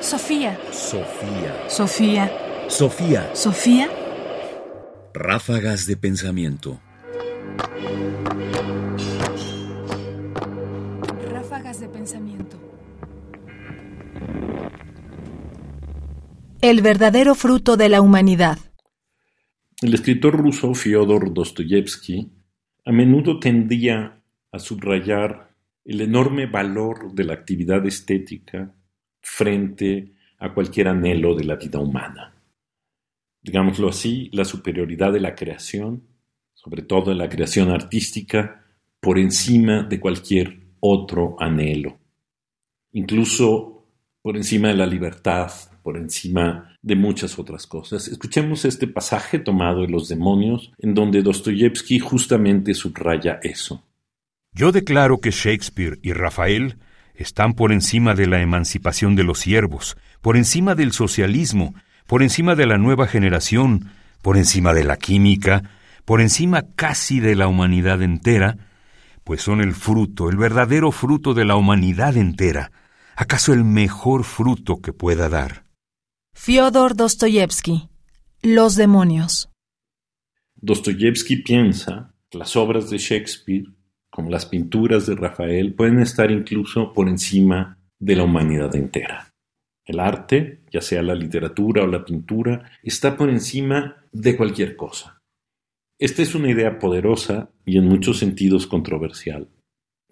[0.00, 0.58] Sofía.
[0.72, 1.68] Sofía.
[1.68, 2.32] Sofía.
[2.68, 3.30] Sofía.
[3.34, 3.88] Sofía.
[5.12, 6.80] Ráfagas de pensamiento.
[11.30, 12.56] Ráfagas de pensamiento.
[16.62, 18.58] El verdadero fruto de la humanidad.
[19.82, 22.32] El escritor ruso Fyodor Dostoyevsky
[22.86, 25.54] a menudo tendía a subrayar
[25.84, 28.74] el enorme valor de la actividad estética
[29.20, 32.34] frente a cualquier anhelo de la vida humana.
[33.42, 36.02] Digámoslo así, la superioridad de la creación,
[36.54, 38.64] sobre todo la creación artística,
[39.00, 41.98] por encima de cualquier otro anhelo,
[42.92, 43.86] incluso
[44.22, 45.50] por encima de la libertad,
[45.82, 48.08] por encima de muchas otras cosas.
[48.08, 53.82] Escuchemos este pasaje tomado de Los demonios, en donde Dostoyevsky justamente subraya eso.
[54.52, 56.76] Yo declaro que Shakespeare y Rafael
[57.20, 61.74] están por encima de la emancipación de los siervos, por encima del socialismo,
[62.06, 63.90] por encima de la nueva generación,
[64.22, 65.70] por encima de la química,
[66.06, 68.56] por encima casi de la humanidad entera,
[69.22, 72.72] pues son el fruto, el verdadero fruto de la humanidad entera,
[73.16, 75.64] acaso el mejor fruto que pueda dar.
[76.34, 77.90] Fyodor Dostoyevsky.
[78.42, 79.50] Los demonios.
[80.56, 83.64] Dostoyevsky piensa que las obras de Shakespeare,
[84.20, 89.32] como las pinturas de Rafael, pueden estar incluso por encima de la humanidad entera.
[89.86, 95.22] El arte, ya sea la literatura o la pintura, está por encima de cualquier cosa.
[95.98, 99.48] Esta es una idea poderosa y en muchos sentidos controversial,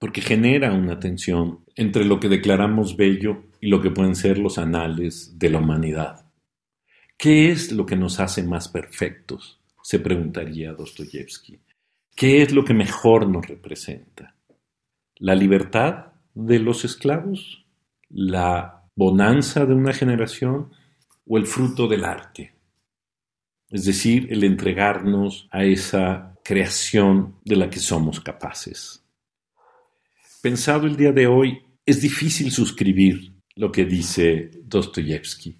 [0.00, 4.58] porque genera una tensión entre lo que declaramos bello y lo que pueden ser los
[4.58, 6.26] anales de la humanidad.
[7.16, 9.62] ¿Qué es lo que nos hace más perfectos?
[9.84, 11.58] se preguntaría Dostoyevsky.
[12.14, 14.36] ¿Qué es lo que mejor nos representa?
[15.16, 17.64] ¿La libertad de los esclavos?
[18.08, 20.70] ¿La bonanza de una generación?
[21.26, 22.54] ¿O el fruto del arte?
[23.70, 29.02] Es decir, el entregarnos a esa creación de la que somos capaces.
[30.42, 35.56] Pensado el día de hoy, es difícil suscribir lo que dice Dostoyevsky,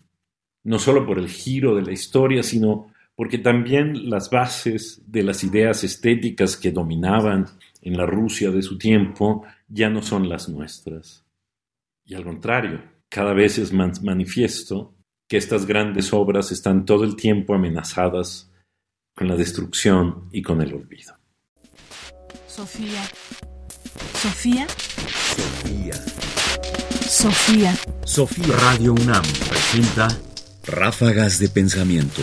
[0.65, 5.45] no solo por el giro de la historia, sino porque también las bases de las
[5.45, 7.47] ideas estéticas que dominaban
[7.83, 11.25] en la Rusia de su tiempo ya no son las nuestras.
[12.05, 14.95] Y al contrario, cada vez es más manifiesto
[15.29, 18.51] que estas grandes obras están todo el tiempo amenazadas
[19.15, 21.15] con la destrucción y con el olvido.
[22.47, 23.03] Sofía.
[24.15, 24.67] Sofía.
[25.37, 25.95] Sofía.
[27.09, 27.75] Sofía.
[28.05, 28.57] Sofía.
[28.57, 30.09] Radio UNAM presenta
[30.65, 32.23] Ráfagas de pensamiento.